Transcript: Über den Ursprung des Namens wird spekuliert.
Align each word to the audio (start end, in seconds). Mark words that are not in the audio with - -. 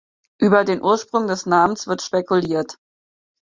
Über 0.39 0.63
den 0.65 0.81
Ursprung 0.81 1.27
des 1.27 1.45
Namens 1.45 1.85
wird 1.85 2.01
spekuliert. 2.01 2.75